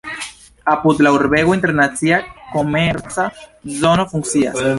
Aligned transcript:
Apud 0.73 1.03
la 1.07 1.11
urbego 1.17 1.53
internacia 1.59 2.19
komerca 2.55 3.29
zono 3.85 4.11
funkcias. 4.17 4.65